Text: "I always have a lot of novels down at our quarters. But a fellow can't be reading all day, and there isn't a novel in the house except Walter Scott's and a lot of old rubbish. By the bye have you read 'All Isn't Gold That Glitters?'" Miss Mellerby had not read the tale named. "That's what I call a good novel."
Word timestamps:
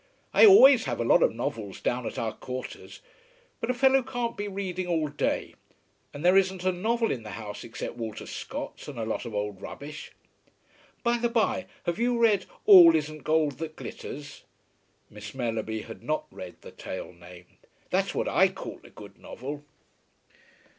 "I 0.33 0.47
always 0.47 0.85
have 0.85 0.99
a 0.99 1.03
lot 1.05 1.21
of 1.21 1.35
novels 1.35 1.79
down 1.79 2.07
at 2.07 2.17
our 2.17 2.31
quarters. 2.33 3.01
But 3.59 3.69
a 3.69 3.73
fellow 3.75 4.01
can't 4.01 4.35
be 4.35 4.47
reading 4.47 4.87
all 4.87 5.09
day, 5.09 5.53
and 6.11 6.25
there 6.25 6.35
isn't 6.35 6.63
a 6.63 6.71
novel 6.71 7.11
in 7.11 7.21
the 7.21 7.33
house 7.37 7.63
except 7.63 7.97
Walter 7.97 8.25
Scott's 8.25 8.87
and 8.87 8.97
a 8.97 9.05
lot 9.05 9.25
of 9.25 9.35
old 9.35 9.61
rubbish. 9.61 10.11
By 11.03 11.19
the 11.19 11.29
bye 11.29 11.67
have 11.85 11.99
you 11.99 12.17
read 12.17 12.47
'All 12.65 12.95
Isn't 12.95 13.23
Gold 13.23 13.59
That 13.59 13.75
Glitters?'" 13.75 14.41
Miss 15.07 15.35
Mellerby 15.35 15.81
had 15.83 16.01
not 16.01 16.25
read 16.31 16.55
the 16.61 16.71
tale 16.71 17.13
named. 17.13 17.57
"That's 17.91 18.15
what 18.15 18.27
I 18.27 18.47
call 18.47 18.81
a 18.83 18.89
good 18.89 19.19
novel." 19.19 19.63